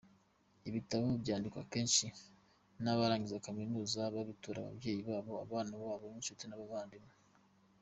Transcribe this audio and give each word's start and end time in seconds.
Ibitabo 0.69 1.05
byandikwa 1.23 1.61
kenshi 1.71 2.05
n’abarangiza 2.83 3.43
Kaminuza 3.45 4.13
babitura 4.15 4.57
ababyeyi 4.61 5.01
babo, 5.09 5.33
abana 5.45 5.73
babo, 5.83 6.05
inshuti 6.19 6.43
n’abavandimwe. 6.47 7.13